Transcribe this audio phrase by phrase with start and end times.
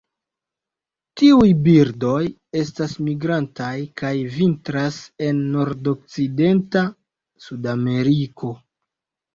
[1.19, 2.21] Tiuj birdoj
[2.61, 3.71] estas migrantaj
[4.03, 6.87] kaj vintras en nordokcidenta
[7.47, 8.55] Sudameriko.